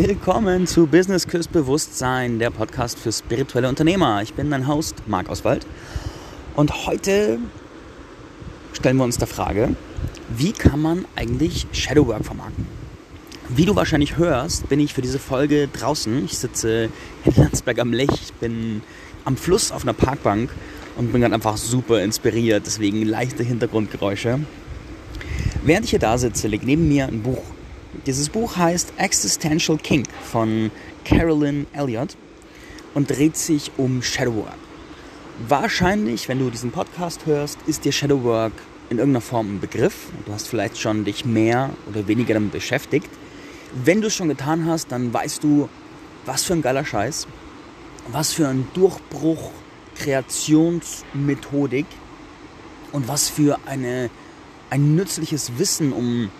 Willkommen 0.00 0.68
zu 0.68 0.86
Business 0.86 1.26
Küss 1.26 1.48
Bewusstsein, 1.48 2.38
der 2.38 2.50
Podcast 2.50 3.00
für 3.00 3.10
spirituelle 3.10 3.68
Unternehmer. 3.68 4.22
Ich 4.22 4.32
bin 4.32 4.48
dein 4.48 4.68
Host, 4.68 4.94
Marc 5.08 5.28
Oswald. 5.28 5.66
Und 6.54 6.86
heute 6.86 7.40
stellen 8.74 8.96
wir 8.96 9.02
uns 9.02 9.18
der 9.18 9.26
Frage, 9.26 9.74
wie 10.28 10.52
kann 10.52 10.80
man 10.80 11.04
eigentlich 11.16 11.66
Shadowwork 11.72 12.24
vermarkten? 12.24 12.64
Wie 13.48 13.64
du 13.64 13.74
wahrscheinlich 13.74 14.16
hörst, 14.16 14.68
bin 14.68 14.78
ich 14.78 14.94
für 14.94 15.02
diese 15.02 15.18
Folge 15.18 15.66
draußen. 15.66 16.26
Ich 16.26 16.38
sitze 16.38 16.90
in 17.24 17.34
Landsberg 17.34 17.80
am 17.80 17.92
Lech, 17.92 18.32
bin 18.38 18.82
am 19.24 19.36
Fluss 19.36 19.72
auf 19.72 19.82
einer 19.82 19.94
Parkbank 19.94 20.50
und 20.96 21.10
bin 21.10 21.22
gerade 21.22 21.34
einfach 21.34 21.56
super 21.56 22.00
inspiriert, 22.04 22.62
deswegen 22.66 23.04
leichte 23.04 23.42
Hintergrundgeräusche. 23.42 24.38
Während 25.64 25.86
ich 25.86 25.90
hier 25.90 25.98
da 25.98 26.16
sitze, 26.18 26.46
liegt 26.46 26.64
neben 26.64 26.86
mir 26.86 27.08
ein 27.08 27.20
Buch 27.24 27.42
dieses 28.06 28.28
Buch 28.28 28.56
heißt 28.56 28.92
Existential 28.96 29.78
King 29.78 30.04
von 30.30 30.70
Carolyn 31.04 31.66
Elliott 31.72 32.16
und 32.94 33.10
dreht 33.10 33.36
sich 33.36 33.70
um 33.76 34.02
Shadowwork. 34.02 34.56
Wahrscheinlich, 35.46 36.28
wenn 36.28 36.38
du 36.38 36.50
diesen 36.50 36.70
Podcast 36.70 37.26
hörst, 37.26 37.58
ist 37.66 37.84
dir 37.84 37.92
Shadowwork 37.92 38.52
in 38.90 38.98
irgendeiner 38.98 39.20
Form 39.20 39.54
ein 39.54 39.60
Begriff. 39.60 40.08
Du 40.26 40.32
hast 40.32 40.48
vielleicht 40.48 40.78
schon 40.78 41.04
dich 41.04 41.24
mehr 41.24 41.70
oder 41.88 42.06
weniger 42.08 42.34
damit 42.34 42.52
beschäftigt. 42.52 43.08
Wenn 43.72 44.00
du 44.00 44.08
es 44.08 44.14
schon 44.14 44.28
getan 44.28 44.66
hast, 44.66 44.90
dann 44.92 45.12
weißt 45.12 45.44
du, 45.44 45.68
was 46.26 46.44
für 46.44 46.54
ein 46.54 46.62
geiler 46.62 46.84
Scheiß, 46.84 47.26
was 48.10 48.32
für 48.32 48.48
ein 48.48 48.66
Durchbruch 48.74 49.50
Kreationsmethodik 49.96 51.86
und 52.92 53.08
was 53.08 53.28
für 53.28 53.58
eine, 53.66 54.10
ein 54.70 54.94
nützliches 54.94 55.58
Wissen, 55.58 55.92
um 55.92 56.30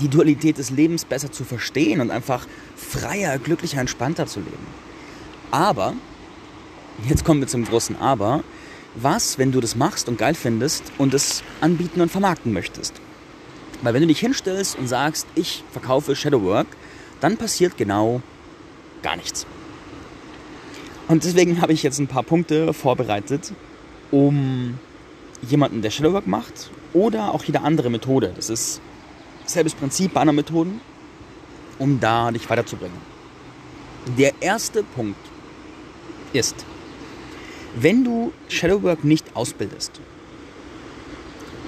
die 0.00 0.08
Dualität 0.08 0.58
des 0.58 0.70
Lebens 0.70 1.04
besser 1.04 1.30
zu 1.30 1.44
verstehen 1.44 2.00
und 2.00 2.10
einfach 2.10 2.46
freier, 2.76 3.38
glücklicher, 3.38 3.80
entspannter 3.80 4.26
zu 4.26 4.40
leben. 4.40 4.66
Aber, 5.50 5.94
jetzt 7.08 7.24
kommen 7.24 7.40
wir 7.40 7.48
zum 7.48 7.64
großen 7.64 7.96
Aber, 8.00 8.42
was, 8.94 9.38
wenn 9.38 9.52
du 9.52 9.60
das 9.60 9.76
machst 9.76 10.08
und 10.08 10.18
geil 10.18 10.34
findest 10.34 10.84
und 10.98 11.14
es 11.14 11.42
anbieten 11.60 12.00
und 12.00 12.10
vermarkten 12.10 12.52
möchtest? 12.52 12.94
Weil 13.82 13.94
wenn 13.94 14.00
du 14.00 14.08
dich 14.08 14.20
hinstellst 14.20 14.78
und 14.78 14.88
sagst, 14.88 15.26
ich 15.34 15.62
verkaufe 15.70 16.16
Shadowwork, 16.16 16.66
dann 17.20 17.36
passiert 17.36 17.76
genau 17.76 18.22
gar 19.02 19.16
nichts. 19.16 19.46
Und 21.08 21.24
deswegen 21.24 21.60
habe 21.60 21.72
ich 21.72 21.82
jetzt 21.82 21.98
ein 21.98 22.08
paar 22.08 22.22
Punkte 22.22 22.72
vorbereitet, 22.72 23.52
um 24.10 24.78
jemanden, 25.42 25.82
der 25.82 25.90
Shadowwork 25.90 26.26
macht 26.26 26.70
oder 26.92 27.32
auch 27.32 27.44
jede 27.44 27.60
andere 27.60 27.90
Methode. 27.90 28.32
Das 28.34 28.50
ist 28.50 28.80
Selbes 29.46 29.74
Prinzip, 29.74 30.12
Bannermethoden, 30.12 30.80
um 31.78 32.00
da 32.00 32.30
dich 32.30 32.48
weiterzubringen. 32.48 32.98
Der 34.18 34.32
erste 34.40 34.82
Punkt 34.82 35.18
ist, 36.32 36.64
wenn 37.74 38.04
du 38.04 38.32
Shadowwork 38.48 39.04
nicht 39.04 39.34
ausbildest 39.34 40.00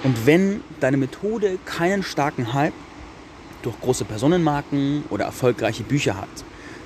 und 0.03 0.25
wenn 0.25 0.61
deine 0.79 0.97
Methode 0.97 1.59
keinen 1.65 2.03
starken 2.03 2.53
Hype 2.53 2.73
durch 3.61 3.79
große 3.81 4.05
Personenmarken 4.05 5.03
oder 5.09 5.25
erfolgreiche 5.25 5.83
Bücher 5.83 6.15
hat, 6.15 6.29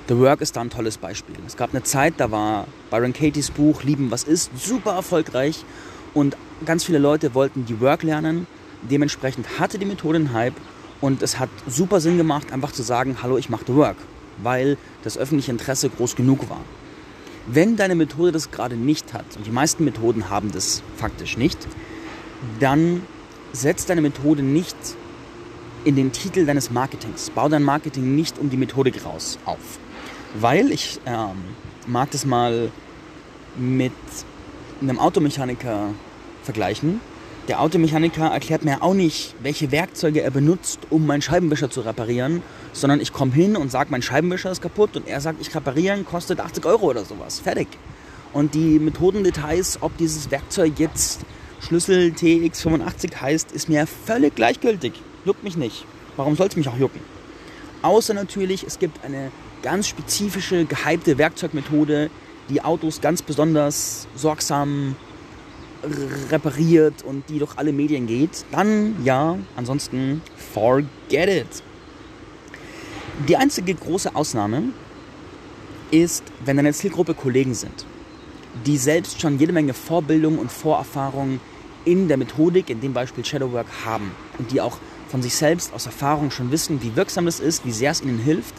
The 0.06 0.18
Work 0.18 0.42
ist 0.42 0.56
da 0.56 0.60
ein 0.60 0.68
tolles 0.68 0.98
Beispiel. 0.98 1.36
Es 1.46 1.56
gab 1.56 1.70
eine 1.70 1.82
Zeit, 1.82 2.14
da 2.18 2.30
war 2.30 2.66
Byron 2.90 3.14
Katie's 3.14 3.50
Buch 3.50 3.84
Lieben, 3.84 4.10
was 4.10 4.24
ist 4.24 4.50
super 4.58 4.92
erfolgreich 4.92 5.64
und 6.12 6.36
ganz 6.66 6.84
viele 6.84 6.98
Leute 6.98 7.34
wollten 7.34 7.64
die 7.64 7.80
Work 7.80 8.02
lernen. 8.02 8.46
Dementsprechend 8.82 9.58
hatte 9.58 9.78
die 9.78 9.86
Methode 9.86 10.18
einen 10.18 10.34
Hype 10.34 10.56
und 11.04 11.22
es 11.22 11.38
hat 11.38 11.50
super 11.66 12.00
Sinn 12.00 12.16
gemacht, 12.16 12.50
einfach 12.50 12.72
zu 12.72 12.82
sagen, 12.82 13.18
hallo, 13.22 13.36
ich 13.36 13.50
mache 13.50 13.64
The 13.66 13.74
Work, 13.74 13.98
weil 14.42 14.78
das 15.02 15.18
öffentliche 15.18 15.52
Interesse 15.52 15.90
groß 15.90 16.16
genug 16.16 16.48
war. 16.48 16.62
Wenn 17.46 17.76
deine 17.76 17.94
Methode 17.94 18.32
das 18.32 18.50
gerade 18.50 18.74
nicht 18.74 19.12
hat, 19.12 19.26
und 19.36 19.44
die 19.44 19.50
meisten 19.50 19.84
Methoden 19.84 20.30
haben 20.30 20.50
das 20.50 20.82
faktisch 20.96 21.36
nicht, 21.36 21.58
dann 22.58 23.02
setz 23.52 23.84
deine 23.84 24.00
Methode 24.00 24.42
nicht 24.42 24.76
in 25.84 25.94
den 25.94 26.10
Titel 26.10 26.46
deines 26.46 26.70
Marketings. 26.70 27.28
Bau 27.28 27.50
dein 27.50 27.64
Marketing 27.64 28.14
nicht 28.14 28.38
um 28.38 28.48
die 28.48 28.56
Methodik 28.56 29.04
raus 29.04 29.38
auf. 29.44 29.78
Weil 30.40 30.72
ich 30.72 31.00
ähm, 31.04 31.36
mag 31.86 32.10
das 32.12 32.24
mal 32.24 32.70
mit 33.58 33.92
einem 34.80 34.98
Automechaniker 34.98 35.90
vergleichen. 36.44 37.02
Der 37.48 37.60
Automechaniker 37.60 38.28
erklärt 38.28 38.64
mir 38.64 38.82
auch 38.82 38.94
nicht, 38.94 39.34
welche 39.42 39.70
Werkzeuge 39.70 40.22
er 40.22 40.30
benutzt, 40.30 40.78
um 40.88 41.06
meinen 41.06 41.20
Scheibenwischer 41.20 41.68
zu 41.68 41.82
reparieren, 41.82 42.42
sondern 42.72 43.00
ich 43.00 43.12
komme 43.12 43.32
hin 43.32 43.54
und 43.54 43.70
sage, 43.70 43.90
mein 43.90 44.00
Scheibenwischer 44.00 44.50
ist 44.50 44.62
kaputt 44.62 44.96
und 44.96 45.06
er 45.06 45.20
sagt, 45.20 45.42
ich 45.42 45.54
reparieren, 45.54 46.06
kostet 46.06 46.40
80 46.40 46.64
Euro 46.64 46.86
oder 46.86 47.04
sowas. 47.04 47.40
Fertig. 47.40 47.68
Und 48.32 48.54
die 48.54 48.78
Methodendetails, 48.78 49.78
ob 49.82 49.94
dieses 49.98 50.30
Werkzeug 50.30 50.78
jetzt 50.78 51.20
Schlüssel 51.60 52.12
TX85 52.16 53.20
heißt, 53.20 53.52
ist 53.52 53.68
mir 53.68 53.86
völlig 53.86 54.34
gleichgültig. 54.34 54.94
Juckt 55.26 55.44
mich 55.44 55.58
nicht. 55.58 55.84
Warum 56.16 56.36
soll 56.36 56.46
es 56.46 56.56
mich 56.56 56.68
auch 56.68 56.78
jucken? 56.78 57.00
Außer 57.82 58.14
natürlich, 58.14 58.64
es 58.64 58.78
gibt 58.78 59.04
eine 59.04 59.30
ganz 59.62 59.86
spezifische, 59.86 60.64
gehypte 60.64 61.18
Werkzeugmethode, 61.18 62.08
die 62.48 62.62
Autos 62.62 63.02
ganz 63.02 63.20
besonders 63.20 64.08
sorgsam 64.16 64.96
repariert 66.30 67.02
und 67.02 67.28
die 67.28 67.38
durch 67.38 67.56
alle 67.56 67.72
Medien 67.72 68.06
geht, 68.06 68.44
dann 68.50 68.96
ja, 69.04 69.36
ansonsten 69.56 70.22
forget 70.52 70.88
it. 71.28 71.62
Die 73.28 73.36
einzige 73.36 73.74
große 73.74 74.14
Ausnahme 74.14 74.64
ist, 75.90 76.24
wenn 76.44 76.56
deine 76.56 76.72
Zielgruppe 76.72 77.14
Kollegen 77.14 77.54
sind, 77.54 77.86
die 78.66 78.76
selbst 78.76 79.20
schon 79.20 79.38
jede 79.38 79.52
Menge 79.52 79.74
Vorbildung 79.74 80.38
und 80.38 80.50
Vorerfahrung 80.50 81.40
in 81.84 82.08
der 82.08 82.16
Methodik, 82.16 82.70
in 82.70 82.80
dem 82.80 82.92
Beispiel 82.92 83.24
Shadowwork, 83.24 83.66
haben 83.84 84.10
und 84.38 84.50
die 84.50 84.60
auch 84.60 84.78
von 85.08 85.22
sich 85.22 85.34
selbst 85.34 85.72
aus 85.72 85.86
Erfahrung 85.86 86.30
schon 86.30 86.50
wissen, 86.50 86.82
wie 86.82 86.96
wirksam 86.96 87.26
es 87.26 87.38
ist, 87.40 87.64
wie 87.64 87.72
sehr 87.72 87.92
es 87.92 88.02
ihnen 88.02 88.18
hilft, 88.18 88.54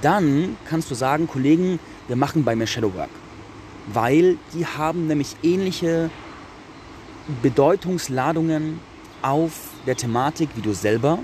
dann 0.00 0.56
kannst 0.64 0.90
du 0.90 0.94
sagen, 0.94 1.26
Kollegen, 1.26 1.78
wir 2.06 2.16
machen 2.16 2.44
bei 2.44 2.56
mir 2.56 2.66
Shadowwork. 2.66 3.10
Weil 3.92 4.38
die 4.54 4.66
haben 4.66 5.06
nämlich 5.06 5.36
ähnliche 5.42 6.10
Bedeutungsladungen 7.42 8.80
auf 9.22 9.52
der 9.86 9.96
Thematik 9.96 10.50
wie 10.56 10.62
du 10.62 10.72
selber 10.72 11.18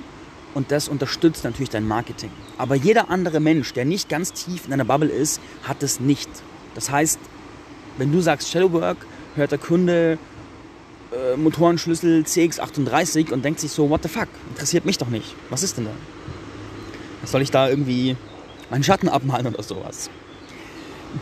und 0.54 0.70
das 0.70 0.88
unterstützt 0.88 1.44
natürlich 1.44 1.70
dein 1.70 1.86
Marketing. 1.86 2.30
Aber 2.58 2.74
jeder 2.74 3.10
andere 3.10 3.40
Mensch, 3.40 3.72
der 3.72 3.84
nicht 3.84 4.08
ganz 4.08 4.32
tief 4.32 4.66
in 4.66 4.72
einer 4.72 4.84
Bubble 4.84 5.08
ist, 5.08 5.40
hat 5.64 5.82
es 5.82 6.00
nicht. 6.00 6.28
Das 6.74 6.90
heißt, 6.90 7.18
wenn 7.98 8.12
du 8.12 8.20
sagst 8.20 8.50
Shadowwork, 8.50 8.98
hört 9.34 9.52
der 9.52 9.58
Kunde 9.58 10.18
äh, 11.12 11.36
Motorenschlüssel 11.36 12.22
CX38 12.22 13.32
und 13.32 13.44
denkt 13.44 13.60
sich 13.60 13.72
so, 13.72 13.90
what 13.90 14.02
the 14.02 14.08
fuck, 14.08 14.28
interessiert 14.50 14.84
mich 14.84 14.98
doch 14.98 15.08
nicht. 15.08 15.34
Was 15.50 15.62
ist 15.62 15.76
denn 15.76 15.84
da? 15.84 15.90
Was 17.22 17.32
soll 17.32 17.42
ich 17.42 17.50
da 17.50 17.68
irgendwie 17.68 18.16
meinen 18.70 18.84
Schatten 18.84 19.08
abmalen 19.08 19.46
oder 19.46 19.62
sowas? 19.62 20.10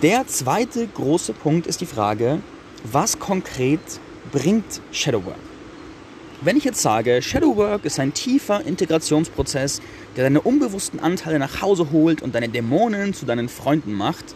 Der 0.03 0.27
zweite 0.27 0.87
große 0.87 1.35
Punkt 1.35 1.67
ist 1.67 1.81
die 1.81 1.87
Frage, 1.87 2.41
was 2.85 3.19
konkret 3.19 3.81
bringt 4.33 4.81
Shadowwork? 4.91 5.37
Wenn 6.41 6.57
ich 6.57 6.65
jetzt 6.65 6.83
sage, 6.83 7.23
Shadowwork 7.23 7.85
ist 7.85 8.01
ein 8.01 8.15
tiefer 8.15 8.65
Integrationsprozess, 8.65 9.81
der 10.17 10.25
deine 10.25 10.41
unbewussten 10.41 10.99
Anteile 10.99 11.39
nach 11.39 11.63
Hause 11.63 11.93
holt 11.93 12.21
und 12.21 12.35
deine 12.35 12.49
Dämonen 12.49 13.15
zu 13.15 13.27
deinen 13.27 13.49
Freunden 13.49 13.93
macht, 13.93 14.35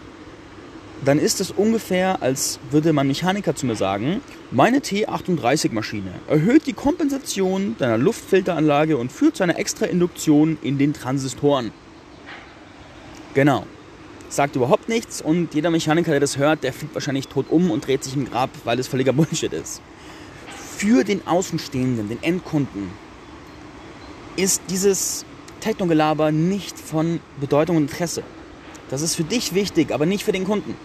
dann 1.05 1.19
ist 1.19 1.41
es 1.41 1.51
ungefähr, 1.51 2.23
als 2.23 2.61
würde 2.71 2.93
mein 2.93 3.09
Mechaniker 3.09 3.57
zu 3.57 3.67
mir 3.67 3.75
sagen, 3.75 4.21
meine 4.51 4.79
T38-Maschine 4.79 6.13
erhöht 6.29 6.67
die 6.67 6.73
Kompensation 6.73 7.75
deiner 7.79 7.99
Luftfilteranlage 7.99 8.97
und 8.97 9.11
führt 9.11 9.37
zu 9.37 9.43
einer 9.43 9.59
extra 9.59 9.87
Induktion 9.87 10.59
in 10.63 10.79
den 10.79 10.93
Transistoren. 10.93 11.73
Genau 13.35 13.67
sagt 14.29 14.57
überhaupt 14.57 14.89
nichts 14.89 15.21
und 15.21 15.55
jeder 15.55 15.71
Mechaniker, 15.71 16.11
der 16.11 16.21
das 16.21 16.37
hört, 16.37 16.65
der 16.65 16.73
fliegt 16.73 16.95
wahrscheinlich 16.95 17.29
tot 17.29 17.47
um 17.51 17.71
und 17.71 17.87
dreht 17.87 18.05
sich 18.05 18.17
im 18.17 18.29
Grab, 18.29 18.51
weil 18.65 18.79
es 18.79 18.89
völliger 18.89 19.13
Bullshit 19.15 19.53
ist. 19.53 19.81
Für 20.77 21.05
den 21.05 21.27
Außenstehenden, 21.27 22.09
den 22.09 22.23
Endkunden, 22.23 22.91
ist 24.37 24.63
dieses 24.69 25.25
Technogelaber 25.61 26.33
nicht 26.33 26.79
von 26.79 27.21
Bedeutung 27.41 27.77
und 27.77 27.85
Interesse. 27.85 28.23
Das 28.91 29.03
ist 29.03 29.15
für 29.15 29.25
dich 29.25 29.55
wichtig, 29.55 29.93
aber 29.93 30.07
nicht 30.07 30.25
für 30.25 30.33
den 30.33 30.45
Kunden. 30.45 30.77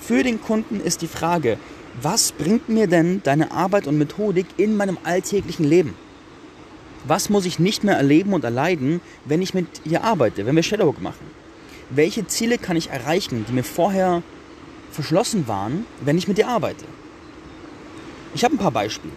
Für 0.00 0.22
den 0.22 0.40
Kunden 0.40 0.80
ist 0.80 1.02
die 1.02 1.08
Frage, 1.08 1.58
was 2.00 2.32
bringt 2.32 2.68
mir 2.68 2.86
denn 2.86 3.22
deine 3.24 3.52
Arbeit 3.52 3.86
und 3.86 3.98
Methodik 3.98 4.46
in 4.56 4.76
meinem 4.76 4.98
alltäglichen 5.04 5.64
Leben? 5.64 5.94
Was 7.06 7.28
muss 7.30 7.46
ich 7.46 7.58
nicht 7.58 7.84
mehr 7.84 7.96
erleben 7.96 8.32
und 8.32 8.44
erleiden, 8.44 9.00
wenn 9.24 9.42
ich 9.42 9.54
mit 9.54 9.66
ihr 9.84 10.04
arbeite, 10.04 10.46
wenn 10.46 10.56
wir 10.56 10.62
Shadowwork 10.62 11.00
machen? 11.00 11.43
Welche 11.94 12.26
Ziele 12.26 12.58
kann 12.58 12.76
ich 12.76 12.90
erreichen, 12.90 13.44
die 13.48 13.52
mir 13.52 13.64
vorher 13.64 14.22
verschlossen 14.90 15.48
waren, 15.48 15.86
wenn 16.00 16.18
ich 16.18 16.28
mit 16.28 16.38
dir 16.38 16.48
arbeite. 16.48 16.84
Ich 18.34 18.44
habe 18.44 18.54
ein 18.54 18.58
paar 18.58 18.70
Beispiele. 18.70 19.12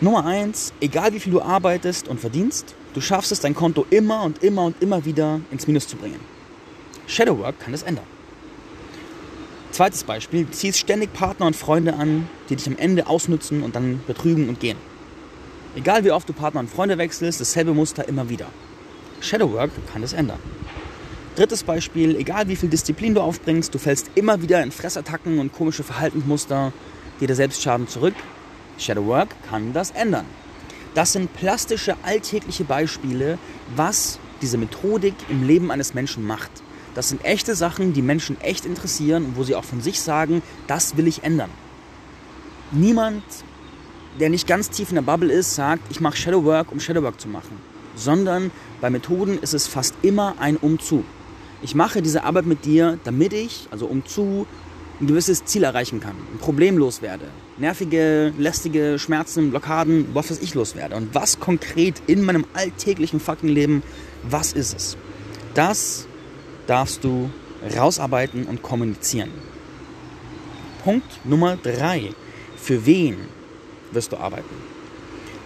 Nummer 0.00 0.24
eins, 0.24 0.72
egal 0.80 1.12
wie 1.12 1.20
viel 1.20 1.32
du 1.32 1.42
arbeitest 1.42 2.08
und 2.08 2.20
verdienst, 2.20 2.74
du 2.94 3.00
schaffst 3.00 3.32
es, 3.32 3.40
dein 3.40 3.54
Konto 3.54 3.84
immer 3.90 4.22
und 4.22 4.42
immer 4.44 4.64
und 4.64 4.80
immer 4.80 5.04
wieder 5.04 5.40
ins 5.50 5.66
Minus 5.66 5.88
zu 5.88 5.96
bringen. 5.96 6.20
Shadowwork 7.06 7.58
kann 7.58 7.72
das 7.72 7.82
ändern. 7.82 8.06
Zweites 9.72 10.04
Beispiel, 10.04 10.44
du 10.44 10.50
ziehst 10.52 10.78
ständig 10.78 11.12
Partner 11.12 11.46
und 11.46 11.56
Freunde 11.56 11.94
an, 11.94 12.28
die 12.48 12.56
dich 12.56 12.66
am 12.66 12.76
Ende 12.76 13.06
ausnützen 13.06 13.62
und 13.62 13.76
dann 13.76 14.00
betrügen 14.06 14.48
und 14.48 14.60
gehen. 14.60 14.78
Egal 15.76 16.04
wie 16.04 16.10
oft 16.10 16.28
du 16.28 16.32
Partner 16.32 16.60
und 16.60 16.70
Freunde 16.70 16.98
wechselst, 16.98 17.40
dasselbe 17.40 17.74
Muster 17.74 18.08
immer 18.08 18.28
wieder. 18.28 18.46
Shadowwork 19.20 19.70
kann 19.92 20.02
das 20.02 20.12
ändern. 20.12 20.38
Drittes 21.38 21.62
Beispiel, 21.62 22.16
egal 22.16 22.48
wie 22.48 22.56
viel 22.56 22.68
Disziplin 22.68 23.14
du 23.14 23.20
aufbringst, 23.20 23.72
du 23.72 23.78
fällst 23.78 24.10
immer 24.16 24.42
wieder 24.42 24.60
in 24.60 24.72
Fressattacken 24.72 25.38
und 25.38 25.52
komische 25.52 25.84
Verhaltensmuster, 25.84 26.72
dir 27.20 27.32
selbst 27.32 27.62
schaden 27.62 27.86
zurück. 27.86 28.14
Shadowwork 28.76 29.28
kann 29.48 29.72
das 29.72 29.92
ändern. 29.92 30.24
Das 30.96 31.12
sind 31.12 31.32
plastische, 31.34 31.94
alltägliche 32.02 32.64
Beispiele, 32.64 33.38
was 33.76 34.18
diese 34.42 34.58
Methodik 34.58 35.14
im 35.28 35.46
Leben 35.46 35.70
eines 35.70 35.94
Menschen 35.94 36.26
macht. 36.26 36.50
Das 36.96 37.08
sind 37.08 37.24
echte 37.24 37.54
Sachen, 37.54 37.92
die 37.92 38.02
Menschen 38.02 38.40
echt 38.40 38.66
interessieren 38.66 39.24
und 39.24 39.36
wo 39.36 39.44
sie 39.44 39.54
auch 39.54 39.62
von 39.62 39.80
sich 39.80 40.00
sagen, 40.00 40.42
das 40.66 40.96
will 40.96 41.06
ich 41.06 41.22
ändern. 41.22 41.50
Niemand, 42.72 43.22
der 44.18 44.28
nicht 44.28 44.48
ganz 44.48 44.70
tief 44.70 44.88
in 44.88 44.96
der 44.96 45.02
Bubble 45.02 45.32
ist, 45.32 45.54
sagt, 45.54 45.84
ich 45.88 46.00
mache 46.00 46.16
Shadowwork, 46.16 46.72
um 46.72 46.80
Shadowwork 46.80 47.20
zu 47.20 47.28
machen. 47.28 47.60
Sondern 47.94 48.50
bei 48.80 48.90
Methoden 48.90 49.38
ist 49.38 49.54
es 49.54 49.68
fast 49.68 49.94
immer 50.02 50.34
ein 50.40 50.56
Umzu. 50.56 51.04
Ich 51.60 51.74
mache 51.74 52.02
diese 52.02 52.24
Arbeit 52.24 52.46
mit 52.46 52.64
dir, 52.64 52.98
damit 53.04 53.32
ich, 53.32 53.66
also 53.70 53.86
umzu, 53.86 54.46
ein 55.00 55.06
gewisses 55.06 55.44
Ziel 55.44 55.64
erreichen 55.64 56.00
kann, 56.00 56.16
ein 56.32 56.38
Problem 56.38 56.76
loswerde, 56.76 57.26
nervige, 57.56 58.32
lästige 58.38 58.98
Schmerzen, 58.98 59.50
Blockaden, 59.50 60.08
was 60.12 60.30
weiß 60.30 60.40
ich 60.40 60.54
loswerde. 60.54 60.96
Und 60.96 61.14
was 61.14 61.38
konkret 61.38 62.02
in 62.06 62.22
meinem 62.22 62.44
alltäglichen 62.54 63.20
fucking 63.20 63.48
Leben, 63.48 63.82
was 64.22 64.52
ist 64.52 64.74
es? 64.74 64.96
Das 65.54 66.06
darfst 66.66 67.04
du 67.04 67.30
rausarbeiten 67.76 68.44
und 68.44 68.62
kommunizieren. 68.62 69.30
Punkt 70.84 71.24
Nummer 71.24 71.56
drei. 71.56 72.12
Für 72.56 72.84
wen 72.86 73.16
wirst 73.92 74.12
du 74.12 74.16
arbeiten? 74.16 74.54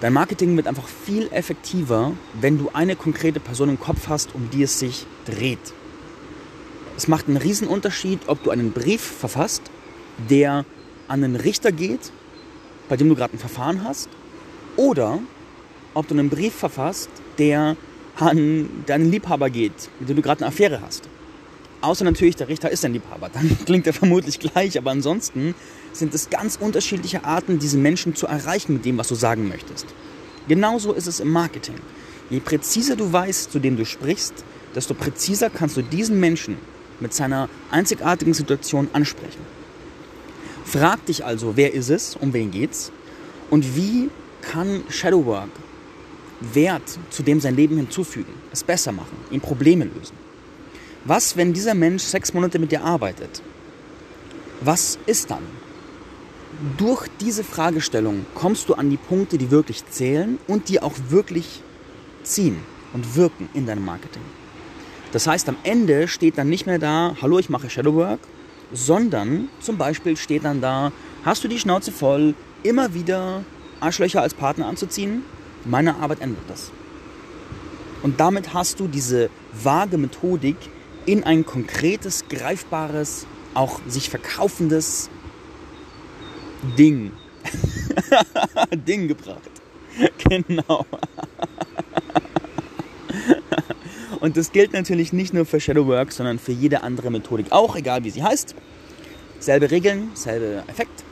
Dein 0.00 0.12
Marketing 0.12 0.56
wird 0.56 0.66
einfach 0.66 0.88
viel 0.88 1.28
effektiver, 1.30 2.12
wenn 2.40 2.58
du 2.58 2.70
eine 2.72 2.96
konkrete 2.96 3.38
Person 3.38 3.68
im 3.68 3.78
Kopf 3.78 4.08
hast, 4.08 4.34
um 4.34 4.50
die 4.50 4.64
es 4.64 4.78
sich 4.78 5.06
dreht. 5.24 5.72
Es 7.02 7.08
macht 7.08 7.26
einen 7.26 7.36
riesen 7.36 7.66
Unterschied, 7.66 8.20
ob 8.28 8.44
du 8.44 8.50
einen 8.50 8.70
Brief 8.70 9.00
verfasst, 9.00 9.62
der 10.30 10.64
an 11.08 11.24
einen 11.24 11.34
Richter 11.34 11.72
geht, 11.72 12.12
bei 12.88 12.96
dem 12.96 13.08
du 13.08 13.16
gerade 13.16 13.34
ein 13.34 13.40
Verfahren 13.40 13.82
hast, 13.82 14.08
oder 14.76 15.18
ob 15.94 16.06
du 16.06 16.14
einen 16.14 16.30
Brief 16.30 16.54
verfasst, 16.54 17.10
der 17.38 17.76
an 18.14 18.70
deinen 18.86 19.10
Liebhaber 19.10 19.50
geht, 19.50 19.72
mit 19.98 20.10
dem 20.10 20.14
du 20.14 20.22
gerade 20.22 20.42
eine 20.42 20.50
Affäre 20.50 20.80
hast. 20.80 21.08
Außer 21.80 22.04
natürlich, 22.04 22.36
der 22.36 22.46
Richter 22.46 22.70
ist 22.70 22.84
ein 22.84 22.92
Liebhaber. 22.92 23.30
Dann 23.30 23.58
klingt 23.66 23.88
er 23.88 23.94
vermutlich 23.94 24.38
gleich, 24.38 24.78
aber 24.78 24.92
ansonsten 24.92 25.56
sind 25.92 26.14
es 26.14 26.30
ganz 26.30 26.54
unterschiedliche 26.54 27.24
Arten, 27.24 27.58
diese 27.58 27.78
Menschen 27.78 28.14
zu 28.14 28.28
erreichen 28.28 28.74
mit 28.74 28.84
dem, 28.84 28.96
was 28.96 29.08
du 29.08 29.16
sagen 29.16 29.48
möchtest. 29.48 29.86
Genauso 30.46 30.92
ist 30.92 31.08
es 31.08 31.18
im 31.18 31.32
Marketing. 31.32 31.74
Je 32.30 32.38
präziser 32.38 32.94
du 32.94 33.12
weißt, 33.12 33.50
zu 33.50 33.58
dem 33.58 33.76
du 33.76 33.84
sprichst, 33.84 34.44
desto 34.76 34.94
präziser 34.94 35.50
kannst 35.50 35.76
du 35.76 35.82
diesen 35.82 36.20
Menschen 36.20 36.58
mit 37.02 37.12
seiner 37.12 37.48
einzigartigen 37.70 38.34
Situation 38.34 38.88
ansprechen. 38.92 39.40
Frag 40.64 41.04
dich 41.06 41.24
also, 41.24 41.56
wer 41.56 41.74
ist 41.74 41.90
es, 41.90 42.16
um 42.16 42.32
wen 42.32 42.50
geht's 42.50 42.92
und 43.50 43.76
wie 43.76 44.08
kann 44.40 44.84
Shadowwork 44.88 45.50
Wert 46.40 46.98
zu 47.10 47.22
dem 47.22 47.40
sein 47.40 47.56
Leben 47.56 47.76
hinzufügen, 47.76 48.32
es 48.52 48.64
besser 48.64 48.92
machen, 48.92 49.16
ihm 49.30 49.40
Probleme 49.40 49.84
lösen. 49.84 50.16
Was, 51.04 51.36
wenn 51.36 51.52
dieser 51.52 51.74
Mensch 51.74 52.02
sechs 52.02 52.32
Monate 52.32 52.58
mit 52.58 52.72
dir 52.72 52.82
arbeitet? 52.84 53.42
Was 54.60 54.98
ist 55.06 55.30
dann? 55.30 55.42
Durch 56.76 57.08
diese 57.20 57.44
Fragestellung 57.44 58.26
kommst 58.34 58.68
du 58.68 58.74
an 58.74 58.90
die 58.90 58.96
Punkte, 58.96 59.38
die 59.38 59.50
wirklich 59.50 59.84
zählen 59.86 60.38
und 60.46 60.68
die 60.68 60.80
auch 60.80 60.94
wirklich 61.08 61.62
ziehen 62.22 62.58
und 62.92 63.16
wirken 63.16 63.48
in 63.54 63.66
deinem 63.66 63.84
Marketing. 63.84 64.22
Das 65.12 65.26
heißt, 65.26 65.48
am 65.48 65.56
Ende 65.62 66.08
steht 66.08 66.38
dann 66.38 66.48
nicht 66.48 66.66
mehr 66.66 66.78
da, 66.78 67.16
hallo, 67.20 67.38
ich 67.38 67.50
mache 67.50 67.68
Shadowwork, 67.68 68.20
sondern 68.72 69.50
zum 69.60 69.76
Beispiel 69.76 70.16
steht 70.16 70.44
dann 70.44 70.62
da, 70.62 70.90
hast 71.24 71.44
du 71.44 71.48
die 71.48 71.58
Schnauze 71.58 71.92
voll, 71.92 72.34
immer 72.62 72.94
wieder 72.94 73.44
Arschlöcher 73.80 74.22
als 74.22 74.32
Partner 74.32 74.66
anzuziehen? 74.66 75.24
Meine 75.64 75.96
Arbeit 75.96 76.20
ändert 76.22 76.44
das. 76.48 76.72
Und 78.02 78.18
damit 78.20 78.54
hast 78.54 78.80
du 78.80 78.88
diese 78.88 79.28
vage 79.52 79.98
Methodik 79.98 80.56
in 81.04 81.24
ein 81.24 81.44
konkretes, 81.44 82.24
greifbares, 82.28 83.26
auch 83.54 83.80
sich 83.86 84.08
verkaufendes 84.08 85.10
Ding. 86.78 87.12
Ding 88.86 89.08
gebracht. 89.08 89.50
Genau. 90.28 90.86
Und 94.22 94.36
das 94.36 94.52
gilt 94.52 94.72
natürlich 94.72 95.12
nicht 95.12 95.34
nur 95.34 95.44
für 95.44 95.58
Shadowwork, 95.58 96.12
sondern 96.12 96.38
für 96.38 96.52
jede 96.52 96.84
andere 96.84 97.10
Methodik 97.10 97.50
auch, 97.50 97.74
egal 97.74 98.04
wie 98.04 98.10
sie 98.10 98.22
heißt. 98.22 98.54
Selbe 99.40 99.72
Regeln, 99.72 100.12
selbe 100.14 100.62
Effekt. 100.68 101.02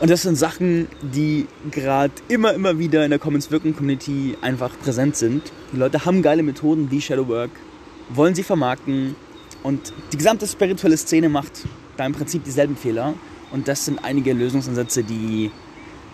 Und 0.00 0.10
das 0.10 0.22
sind 0.22 0.34
Sachen, 0.34 0.88
die 1.02 1.46
gerade 1.70 2.12
immer, 2.26 2.52
immer 2.52 2.80
wieder 2.80 3.04
in 3.04 3.10
der 3.10 3.20
Commons 3.20 3.52
Wirken 3.52 3.76
Community 3.76 4.36
einfach 4.42 4.76
präsent 4.76 5.14
sind. 5.14 5.52
Die 5.72 5.76
Leute 5.76 6.04
haben 6.04 6.20
geile 6.20 6.42
Methoden 6.42 6.90
wie 6.90 7.00
Shadowwork, 7.00 7.52
wollen 8.08 8.34
sie 8.34 8.42
vermarkten 8.42 9.14
und 9.62 9.92
die 10.12 10.16
gesamte 10.16 10.48
spirituelle 10.48 10.96
Szene 10.96 11.28
macht 11.28 11.52
da 11.96 12.06
im 12.06 12.12
Prinzip 12.12 12.42
dieselben 12.42 12.76
Fehler. 12.76 13.14
Und 13.52 13.68
das 13.68 13.84
sind 13.84 14.04
einige 14.04 14.32
Lösungsansätze, 14.32 15.04
die 15.04 15.52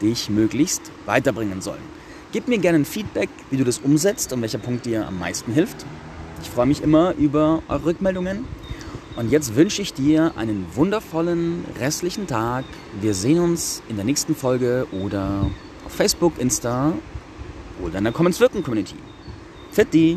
dich 0.02 0.28
möglichst 0.28 0.92
weiterbringen 1.06 1.62
sollen. 1.62 2.01
Gib 2.32 2.48
mir 2.48 2.56
gerne 2.56 2.78
ein 2.78 2.84
Feedback, 2.86 3.28
wie 3.50 3.58
du 3.58 3.64
das 3.64 3.78
umsetzt 3.78 4.32
und 4.32 4.40
welcher 4.40 4.56
Punkt 4.56 4.86
dir 4.86 5.06
am 5.06 5.18
meisten 5.18 5.52
hilft. 5.52 5.84
Ich 6.42 6.48
freue 6.48 6.64
mich 6.64 6.82
immer 6.82 7.14
über 7.14 7.62
eure 7.68 7.84
Rückmeldungen. 7.84 8.46
Und 9.16 9.30
jetzt 9.30 9.54
wünsche 9.54 9.82
ich 9.82 9.92
dir 9.92 10.32
einen 10.36 10.66
wundervollen 10.74 11.66
restlichen 11.78 12.26
Tag. 12.26 12.64
Wir 13.02 13.12
sehen 13.12 13.38
uns 13.38 13.82
in 13.90 13.96
der 13.96 14.06
nächsten 14.06 14.34
Folge 14.34 14.86
oder 14.92 15.50
auf 15.84 15.92
Facebook, 15.92 16.38
Insta 16.38 16.94
oder 17.84 17.98
in 17.98 18.04
der 18.04 18.14
Commons 18.14 18.40
Wirken 18.40 18.62
Community. 18.62 18.96
Fetti! 19.70 20.16